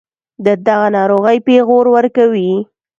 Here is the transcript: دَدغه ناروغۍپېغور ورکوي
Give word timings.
دَدغه 0.45 0.87
ناروغۍپېغور 0.95 1.85
ورکوي 1.95 2.49